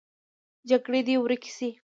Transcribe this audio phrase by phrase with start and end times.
[0.69, 1.69] جګړې دې ورکې شي